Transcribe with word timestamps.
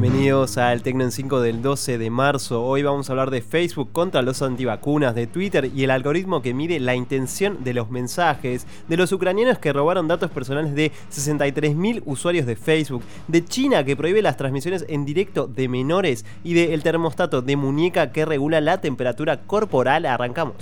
Bienvenidos 0.00 0.56
al 0.56 0.82
Tecno 0.82 1.04
en 1.04 1.12
5 1.12 1.42
del 1.42 1.60
12 1.60 1.98
de 1.98 2.08
marzo. 2.08 2.64
Hoy 2.64 2.82
vamos 2.82 3.10
a 3.10 3.12
hablar 3.12 3.28
de 3.28 3.42
Facebook 3.42 3.92
contra 3.92 4.22
los 4.22 4.40
antivacunas, 4.40 5.14
de 5.14 5.26
Twitter 5.26 5.70
y 5.74 5.84
el 5.84 5.90
algoritmo 5.90 6.40
que 6.40 6.54
mide 6.54 6.80
la 6.80 6.94
intención 6.94 7.62
de 7.64 7.74
los 7.74 7.90
mensajes, 7.90 8.66
de 8.88 8.96
los 8.96 9.12
ucranianos 9.12 9.58
que 9.58 9.74
robaron 9.74 10.08
datos 10.08 10.30
personales 10.30 10.74
de 10.74 10.90
63.000 11.12 12.00
usuarios 12.06 12.46
de 12.46 12.56
Facebook, 12.56 13.02
de 13.28 13.44
China 13.44 13.84
que 13.84 13.94
prohíbe 13.94 14.22
las 14.22 14.38
transmisiones 14.38 14.86
en 14.88 15.04
directo 15.04 15.46
de 15.46 15.68
menores 15.68 16.24
y 16.44 16.54
del 16.54 16.82
termostato 16.82 17.42
de 17.42 17.56
muñeca 17.56 18.10
que 18.10 18.24
regula 18.24 18.62
la 18.62 18.80
temperatura 18.80 19.42
corporal. 19.42 20.06
Arrancamos. 20.06 20.54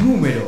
Número 0.00 0.44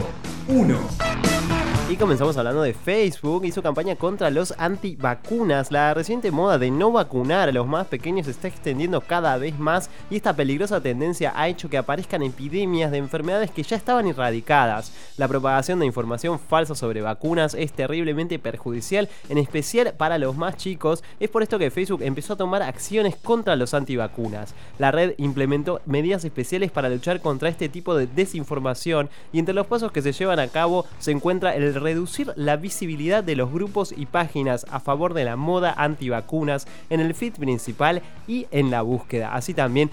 1. 0.47 1.56
Y 1.89 1.95
comenzamos 1.95 2.37
hablando 2.37 2.63
de 2.63 2.75
Facebook 2.75 3.45
y 3.45 3.53
su 3.53 3.63
campaña 3.63 3.95
contra 3.95 4.29
los 4.31 4.53
antivacunas. 4.59 5.71
La 5.71 5.95
reciente 5.95 6.33
moda 6.33 6.59
de 6.59 6.73
no 6.73 6.91
vacunar 6.91 7.49
a 7.49 7.53
los 7.53 7.69
más 7.69 7.87
pequeños 7.87 8.27
se 8.27 8.33
está 8.33 8.49
extendiendo 8.49 9.01
cada 9.03 9.37
vez 9.37 9.57
más 9.57 9.89
y 10.11 10.17
esta 10.17 10.35
peligrosa 10.35 10.81
tendencia 10.81 11.33
ha 11.37 11.47
hecho 11.47 11.71
que 11.71 11.79
aparezcan 11.79 12.25
epidemias 12.25 12.91
de 12.91 12.99
enfermedades 12.99 13.53
que 13.53 13.63
ya 13.63 13.77
estaban 13.77 14.09
erradicadas. 14.09 14.93
La 15.17 15.29
propagación 15.29 15.79
de 15.79 15.87
información 15.87 16.41
falsa 16.41 16.75
sobre 16.75 17.03
vacunas 17.03 17.55
es 17.55 17.73
terriblemente 17.73 18.41
perjudicial, 18.41 19.09
en 19.29 19.39
especial 19.39 19.95
para 19.97 20.19
los 20.19 20.37
más 20.37 20.57
chicos. 20.57 21.05
Es 21.21 21.31
por 21.31 21.45
esto 21.45 21.57
que 21.57 21.71
Facebook 21.71 22.03
empezó 22.03 22.33
a 22.33 22.37
tomar 22.37 22.63
acciones 22.63 23.15
contra 23.15 23.55
los 23.55 23.75
antivacunas. 23.75 24.57
La 24.81 24.91
red 24.91 25.15
implementó 25.19 25.81
medidas 25.87 26.25
especiales 26.25 26.73
para 26.73 26.89
luchar 26.89 27.21
contra 27.21 27.49
este 27.49 27.69
tipo 27.69 27.95
de 27.95 28.09
desinformación 28.09 29.09
y 29.33 29.39
entre 29.39 29.55
los 29.55 29.69
pasos 29.69 29.93
que 29.93 30.03
se 30.03 30.11
llevan 30.11 30.41
a 30.41 30.49
cabo 30.49 30.85
se 30.99 31.13
encuentra 31.13 31.55
el 31.55 31.76
reducir 31.77 32.33
la 32.37 32.57
visibilidad 32.57 33.23
de 33.23 33.37
los 33.37 33.53
grupos 33.53 33.95
y 33.97 34.07
páginas 34.07 34.67
a 34.71 34.81
favor 34.81 35.15
de 35.15 35.25
la 35.25 35.37
moda 35.37 35.75
antivacunas 35.77 36.67
en 36.91 37.01
el 37.01 37.15
feed 37.15 37.35
principal 37.35 38.03
y 38.27 38.47
en 38.51 38.71
la 38.71 38.83
búsqueda. 38.83 39.35
Así 39.35 39.55
también 39.55 39.91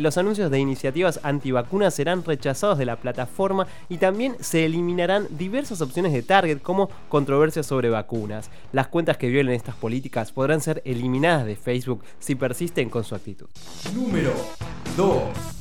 los 0.00 0.18
anuncios 0.18 0.50
de 0.50 0.58
iniciativas 0.58 1.20
antivacunas 1.22 1.94
serán 1.94 2.24
rechazados 2.24 2.78
de 2.78 2.86
la 2.86 2.96
plataforma 2.96 3.66
y 3.88 3.98
también 3.98 4.36
se 4.40 4.64
eliminarán 4.64 5.26
diversas 5.30 5.80
opciones 5.80 6.12
de 6.12 6.22
target 6.22 6.60
como 6.60 6.90
controversias 7.08 7.66
sobre 7.66 7.90
vacunas. 7.90 8.50
Las 8.72 8.88
cuentas 8.88 9.16
que 9.16 9.28
violen 9.28 9.54
estas 9.54 9.74
políticas 9.74 10.32
podrán 10.32 10.60
ser 10.60 10.82
eliminadas 10.84 11.46
de 11.46 11.56
Facebook 11.56 12.04
si 12.18 12.34
persisten 12.34 12.90
con 12.90 13.04
su 13.04 13.14
actitud. 13.14 13.46
Número 13.94 14.32
2. 14.96 15.53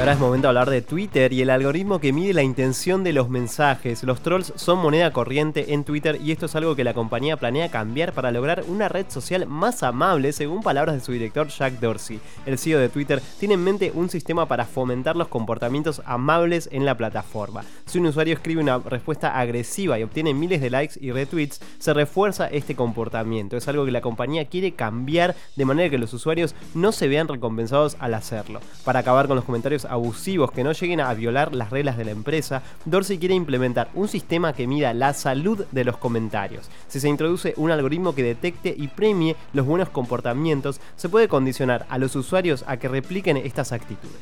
Ahora 0.00 0.14
es 0.14 0.18
momento 0.18 0.46
de 0.46 0.48
hablar 0.48 0.70
de 0.70 0.80
Twitter 0.80 1.30
y 1.34 1.42
el 1.42 1.50
algoritmo 1.50 1.98
que 1.98 2.14
mide 2.14 2.32
la 2.32 2.42
intención 2.42 3.04
de 3.04 3.12
los 3.12 3.28
mensajes. 3.28 4.02
Los 4.02 4.22
trolls 4.22 4.50
son 4.56 4.78
moneda 4.78 5.12
corriente 5.12 5.74
en 5.74 5.84
Twitter 5.84 6.18
y 6.24 6.32
esto 6.32 6.46
es 6.46 6.56
algo 6.56 6.74
que 6.74 6.84
la 6.84 6.94
compañía 6.94 7.36
planea 7.36 7.70
cambiar 7.70 8.14
para 8.14 8.30
lograr 8.30 8.64
una 8.66 8.88
red 8.88 9.04
social 9.10 9.46
más 9.46 9.82
amable, 9.82 10.32
según 10.32 10.62
palabras 10.62 10.94
de 10.94 11.02
su 11.02 11.12
director 11.12 11.48
Jack 11.48 11.80
Dorsey. 11.80 12.18
El 12.46 12.58
CEO 12.58 12.78
de 12.78 12.88
Twitter 12.88 13.20
tiene 13.38 13.54
en 13.54 13.62
mente 13.62 13.92
un 13.94 14.08
sistema 14.08 14.48
para 14.48 14.64
fomentar 14.64 15.16
los 15.16 15.28
comportamientos 15.28 16.00
amables 16.06 16.70
en 16.72 16.86
la 16.86 16.96
plataforma. 16.96 17.62
Si 17.84 17.98
un 17.98 18.06
usuario 18.06 18.32
escribe 18.32 18.62
una 18.62 18.78
respuesta 18.78 19.38
agresiva 19.38 19.98
y 19.98 20.02
obtiene 20.02 20.32
miles 20.32 20.62
de 20.62 20.70
likes 20.70 20.94
y 20.98 21.12
retweets, 21.12 21.60
se 21.78 21.92
refuerza 21.92 22.46
este 22.46 22.74
comportamiento. 22.74 23.58
Es 23.58 23.68
algo 23.68 23.84
que 23.84 23.92
la 23.92 24.00
compañía 24.00 24.46
quiere 24.46 24.72
cambiar 24.72 25.34
de 25.56 25.64
manera 25.66 25.90
que 25.90 25.98
los 25.98 26.14
usuarios 26.14 26.54
no 26.72 26.90
se 26.90 27.06
vean 27.06 27.28
recompensados 27.28 27.98
al 28.00 28.14
hacerlo. 28.14 28.60
Para 28.82 29.00
acabar 29.00 29.26
con 29.26 29.36
los 29.36 29.44
comentarios 29.44 29.89
abusivos 29.90 30.50
que 30.52 30.64
no 30.64 30.72
lleguen 30.72 31.00
a 31.00 31.12
violar 31.14 31.54
las 31.54 31.70
reglas 31.70 31.96
de 31.96 32.04
la 32.04 32.10
empresa, 32.12 32.62
Dorsey 32.84 33.18
quiere 33.18 33.34
implementar 33.34 33.90
un 33.94 34.08
sistema 34.08 34.52
que 34.52 34.66
mida 34.66 34.94
la 34.94 35.12
salud 35.12 35.64
de 35.70 35.84
los 35.84 35.96
comentarios. 35.96 36.70
Si 36.88 37.00
se 37.00 37.08
introduce 37.08 37.54
un 37.56 37.70
algoritmo 37.70 38.14
que 38.14 38.22
detecte 38.22 38.74
y 38.76 38.88
premie 38.88 39.36
los 39.52 39.66
buenos 39.66 39.88
comportamientos, 39.88 40.80
se 40.96 41.08
puede 41.08 41.28
condicionar 41.28 41.86
a 41.88 41.98
los 41.98 42.16
usuarios 42.16 42.64
a 42.66 42.76
que 42.76 42.88
repliquen 42.88 43.36
estas 43.36 43.72
actitudes. 43.72 44.20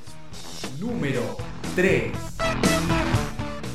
Número 0.81 1.37
3. 1.75 2.78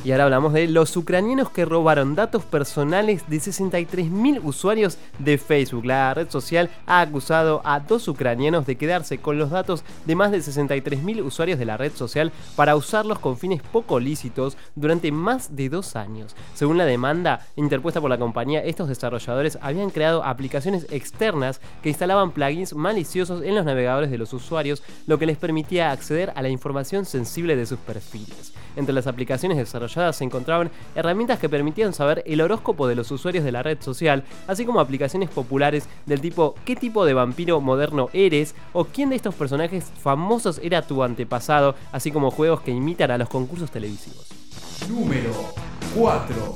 Y 0.06 0.12
ahora 0.12 0.26
hablamos 0.26 0.52
de 0.52 0.68
los 0.68 0.98
ucranianos 0.98 1.50
que 1.50 1.64
robaron 1.64 2.14
datos 2.14 2.44
personales 2.44 3.24
de 3.30 3.38
63.000 3.38 4.42
usuarios 4.44 4.98
de 5.18 5.38
Facebook. 5.38 5.86
La 5.86 6.14
red 6.14 6.30
social 6.30 6.70
ha 6.86 7.00
acusado 7.00 7.62
a 7.64 7.80
dos 7.80 8.10
ucranianos 8.10 8.66
de 8.66 8.76
quedarse 8.76 9.20
con 9.20 9.38
los 9.38 9.50
datos 9.50 9.86
de 10.06 10.18
más 10.18 10.32
de 10.32 10.40
63.000 10.40 11.24
usuarios 11.24 11.58
de 11.58 11.64
la 11.64 11.78
red 11.78 11.94
social 11.94 12.34
para 12.58 12.76
usarlos 12.76 13.18
con 13.20 13.38
fines 13.38 13.62
poco 13.62 13.98
lícitos 14.02 14.58
durante 14.76 15.10
más 15.14 15.56
de 15.56 15.70
dos 15.70 15.96
años. 15.96 16.36
Según 16.54 16.78
la 16.78 16.86
demanda 16.86 17.48
interpuesta 17.56 18.02
por 18.02 18.10
la 18.10 18.20
compañía, 18.20 18.62
estos 18.62 18.90
desarrolladores 18.90 19.58
habían 19.62 19.90
creado 19.90 20.26
aplicaciones 20.26 20.86
externas 20.92 21.62
que 21.82 21.88
instalaban 21.88 22.32
plugins 22.32 22.76
maliciosos 22.76 23.42
en 23.42 23.56
los 23.56 23.64
navegadores 23.64 24.12
de 24.12 24.18
los 24.18 24.34
usuarios, 24.34 24.84
lo 25.08 25.18
que 25.18 25.28
les 25.28 25.38
permitía 25.38 25.92
acceder 25.92 26.34
a 26.36 26.42
la 26.42 26.50
información 26.50 27.06
sensible 27.06 27.56
de 27.56 27.66
sus 27.66 27.80
perfiles. 27.80 28.52
Entre 28.76 28.94
las 28.94 29.06
aplicaciones 29.08 29.58
desarrolladas 29.58 29.93
se 29.94 30.24
encontraban 30.24 30.72
herramientas 30.96 31.40
que 31.40 31.50
permitían 31.50 31.94
saber 31.94 32.24
el 32.26 32.42
horóscopo 32.42 32.88
de 32.88 32.96
los 32.96 33.12
usuarios 33.12 33.44
de 33.44 33.52
la 33.52 33.64
red 33.64 33.82
social, 33.82 34.24
así 34.48 34.66
como 34.66 34.80
aplicaciones 34.80 35.30
populares 35.30 35.88
del 36.06 36.22
tipo 36.22 36.56
¿qué 36.66 36.76
tipo 36.76 37.06
de 37.06 37.14
vampiro 37.14 37.62
moderno 37.62 38.10
eres? 38.14 38.56
o 38.74 38.86
quién 38.86 39.10
de 39.10 39.16
estos 39.16 39.36
personajes 39.36 39.92
famosos 40.02 40.60
era 40.64 40.82
tu 40.82 41.04
antepasado, 41.04 41.76
así 41.92 42.12
como 42.12 42.32
juegos 42.32 42.62
que 42.62 42.72
imitan 42.72 43.12
a 43.12 43.18
los 43.18 43.30
concursos 43.30 43.72
televisivos. 43.72 44.28
Número 44.90 45.32
4. 45.96 46.56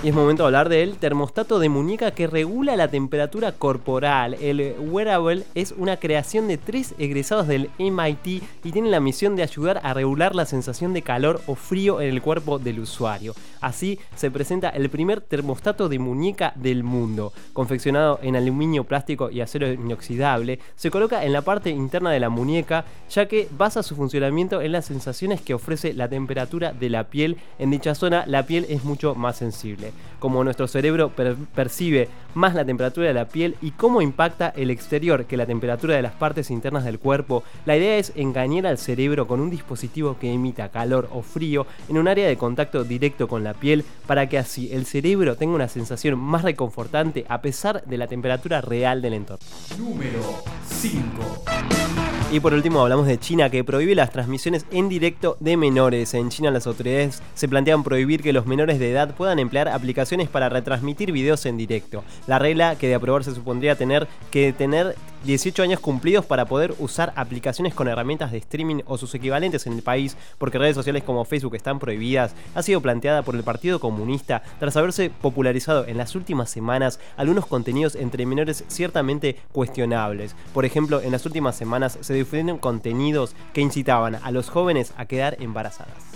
Y 0.00 0.10
es 0.10 0.14
momento 0.14 0.44
de 0.44 0.46
hablar 0.46 0.68
del 0.68 0.96
termostato 0.96 1.58
de 1.58 1.68
muñeca 1.68 2.12
que 2.12 2.28
regula 2.28 2.76
la 2.76 2.86
temperatura 2.86 3.50
corporal. 3.50 4.34
El 4.34 4.76
wearable 4.78 5.42
es 5.56 5.74
una 5.76 5.96
creación 5.96 6.46
de 6.46 6.56
tres 6.56 6.94
egresados 6.98 7.48
del 7.48 7.68
MIT 7.80 8.44
y 8.62 8.70
tiene 8.70 8.90
la 8.90 9.00
misión 9.00 9.34
de 9.34 9.42
ayudar 9.42 9.80
a 9.82 9.94
regular 9.94 10.36
la 10.36 10.46
sensación 10.46 10.94
de 10.94 11.02
calor 11.02 11.40
o 11.48 11.56
frío 11.56 12.00
en 12.00 12.10
el 12.10 12.22
cuerpo 12.22 12.60
del 12.60 12.78
usuario. 12.78 13.34
Así 13.60 13.98
se 14.14 14.30
presenta 14.30 14.68
el 14.68 14.88
primer 14.88 15.20
termostato 15.20 15.88
de 15.88 15.98
muñeca 15.98 16.52
del 16.54 16.84
mundo. 16.84 17.32
Confeccionado 17.52 18.20
en 18.22 18.36
aluminio, 18.36 18.84
plástico 18.84 19.30
y 19.32 19.40
acero 19.40 19.66
inoxidable, 19.66 20.60
se 20.76 20.92
coloca 20.92 21.24
en 21.24 21.32
la 21.32 21.42
parte 21.42 21.70
interna 21.70 22.12
de 22.12 22.20
la 22.20 22.28
muñeca 22.28 22.84
ya 23.10 23.26
que 23.26 23.48
basa 23.50 23.82
su 23.82 23.96
funcionamiento 23.96 24.62
en 24.62 24.70
las 24.70 24.84
sensaciones 24.84 25.40
que 25.40 25.54
ofrece 25.54 25.92
la 25.92 26.08
temperatura 26.08 26.72
de 26.72 26.88
la 26.88 27.10
piel. 27.10 27.36
En 27.58 27.72
dicha 27.72 27.96
zona 27.96 28.26
la 28.28 28.46
piel 28.46 28.64
es 28.68 28.84
mucho 28.84 29.16
más 29.16 29.36
sensible. 29.36 29.87
Como 30.18 30.42
nuestro 30.42 30.66
cerebro 30.66 31.12
percibe 31.54 32.08
más 32.34 32.54
la 32.54 32.64
temperatura 32.64 33.08
de 33.08 33.14
la 33.14 33.28
piel 33.28 33.56
y 33.62 33.70
cómo 33.72 34.02
impacta 34.02 34.52
el 34.56 34.70
exterior 34.70 35.26
que 35.26 35.36
la 35.36 35.46
temperatura 35.46 35.94
de 35.96 36.02
las 36.02 36.12
partes 36.12 36.50
internas 36.50 36.84
del 36.84 36.98
cuerpo, 36.98 37.44
la 37.66 37.76
idea 37.76 37.98
es 37.98 38.12
engañar 38.16 38.66
al 38.66 38.78
cerebro 38.78 39.26
con 39.26 39.40
un 39.40 39.50
dispositivo 39.50 40.16
que 40.18 40.32
emita 40.32 40.70
calor 40.70 41.08
o 41.12 41.22
frío 41.22 41.66
en 41.88 41.98
un 41.98 42.08
área 42.08 42.26
de 42.26 42.36
contacto 42.36 42.84
directo 42.84 43.28
con 43.28 43.44
la 43.44 43.54
piel 43.54 43.84
para 44.06 44.28
que 44.28 44.38
así 44.38 44.72
el 44.72 44.86
cerebro 44.86 45.36
tenga 45.36 45.54
una 45.54 45.68
sensación 45.68 46.18
más 46.18 46.42
reconfortante 46.42 47.24
a 47.28 47.40
pesar 47.40 47.84
de 47.84 47.98
la 47.98 48.06
temperatura 48.06 48.60
real 48.60 49.02
del 49.02 49.14
entorno. 49.14 49.46
Número 49.78 50.20
5. 50.68 51.87
Y 52.30 52.40
por 52.40 52.52
último 52.52 52.82
hablamos 52.82 53.06
de 53.06 53.18
China 53.18 53.48
que 53.48 53.64
prohíbe 53.64 53.94
las 53.94 54.10
transmisiones 54.10 54.66
en 54.70 54.90
directo 54.90 55.38
de 55.40 55.56
menores. 55.56 56.12
En 56.12 56.28
China 56.28 56.50
las 56.50 56.66
autoridades 56.66 57.22
se 57.34 57.48
plantean 57.48 57.82
prohibir 57.82 58.22
que 58.22 58.34
los 58.34 58.44
menores 58.44 58.78
de 58.78 58.90
edad 58.90 59.14
puedan 59.14 59.38
emplear 59.38 59.66
aplicaciones 59.66 60.28
para 60.28 60.50
retransmitir 60.50 61.10
videos 61.10 61.46
en 61.46 61.56
directo. 61.56 62.04
La 62.26 62.38
regla 62.38 62.76
que 62.76 62.86
de 62.86 62.96
aprobarse 62.96 63.34
supondría 63.34 63.76
tener 63.76 64.06
que 64.30 64.52
tener 64.52 64.94
18 65.24 65.62
años 65.62 65.80
cumplidos 65.80 66.24
para 66.24 66.44
poder 66.44 66.74
usar 66.78 67.12
aplicaciones 67.16 67.74
con 67.74 67.88
herramientas 67.88 68.30
de 68.30 68.38
streaming 68.38 68.82
o 68.86 68.98
sus 68.98 69.14
equivalentes 69.14 69.66
en 69.66 69.72
el 69.72 69.82
país, 69.82 70.16
porque 70.38 70.58
redes 70.58 70.76
sociales 70.76 71.02
como 71.02 71.24
Facebook 71.24 71.56
están 71.56 71.78
prohibidas, 71.78 72.34
ha 72.54 72.62
sido 72.62 72.80
planteada 72.80 73.22
por 73.22 73.34
el 73.34 73.42
Partido 73.42 73.80
Comunista 73.80 74.42
tras 74.60 74.76
haberse 74.76 75.10
popularizado 75.10 75.86
en 75.86 75.96
las 75.96 76.14
últimas 76.14 76.50
semanas 76.50 77.00
algunos 77.16 77.46
contenidos 77.46 77.96
entre 77.96 78.26
menores 78.26 78.64
ciertamente 78.68 79.36
cuestionables. 79.52 80.36
Por 80.54 80.64
ejemplo, 80.64 81.00
en 81.00 81.12
las 81.12 81.26
últimas 81.26 81.56
semanas 81.56 81.98
se 82.00 82.14
difundieron 82.18 82.58
contenidos 82.58 83.34
que 83.52 83.60
incitaban 83.60 84.16
a 84.16 84.30
los 84.30 84.50
jóvenes 84.50 84.92
a 84.96 85.06
quedar 85.06 85.36
embarazadas. 85.40 86.08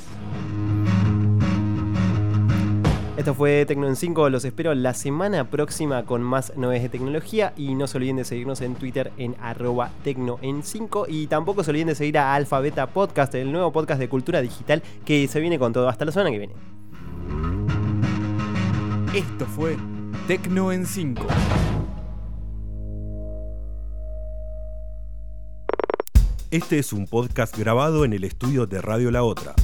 Esto 3.22 3.34
fue 3.34 3.64
Tecno 3.66 3.86
en 3.86 3.94
5, 3.94 4.30
los 4.30 4.44
espero 4.44 4.74
la 4.74 4.94
semana 4.94 5.44
próxima 5.48 6.04
con 6.04 6.22
más 6.22 6.56
novedades 6.56 6.82
de 6.82 6.88
tecnología 6.88 7.52
y 7.56 7.76
no 7.76 7.86
se 7.86 7.98
olviden 7.98 8.16
de 8.16 8.24
seguirnos 8.24 8.60
en 8.62 8.74
Twitter 8.74 9.12
en 9.16 9.36
arroba 9.40 9.90
Tecno 10.02 10.40
en 10.42 10.64
5 10.64 11.06
y 11.08 11.28
tampoco 11.28 11.62
se 11.62 11.70
olviden 11.70 11.86
de 11.86 11.94
seguir 11.94 12.18
a 12.18 12.34
Alfabeta 12.34 12.88
Podcast, 12.88 13.32
el 13.36 13.52
nuevo 13.52 13.70
podcast 13.70 14.00
de 14.00 14.08
cultura 14.08 14.40
digital 14.40 14.82
que 15.04 15.28
se 15.28 15.38
viene 15.38 15.58
con 15.60 15.72
todo 15.72 15.88
hasta 15.88 16.04
la 16.04 16.10
semana 16.10 16.32
que 16.32 16.38
viene. 16.38 16.54
Esto 19.14 19.46
fue 19.46 19.76
Tecno 20.26 20.72
en 20.72 20.84
5. 20.84 21.22
Este 26.52 26.78
es 26.78 26.92
un 26.92 27.06
podcast 27.06 27.56
grabado 27.56 28.04
en 28.04 28.12
el 28.12 28.24
estudio 28.24 28.66
de 28.66 28.82
Radio 28.82 29.10
La 29.10 29.22
Otra. 29.22 29.54